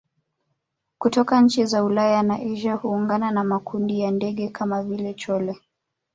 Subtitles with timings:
[0.97, 5.61] kutoka nchi za Ulaya na Asia huungana na makundi ya ndege kama vile chole